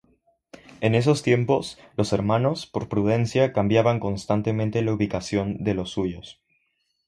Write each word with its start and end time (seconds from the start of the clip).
En 0.79 0.95
esos 0.95 1.21
tiempos, 1.21 1.77
los 1.95 2.11
Hermanos, 2.11 2.65
por 2.65 2.89
prudencia, 2.89 3.53
cambiaban 3.53 3.99
constantemente 3.99 4.81
la 4.81 4.93
ubicación 4.93 5.63
de 5.63 5.75
los 5.75 5.91
suyos. 5.91 6.41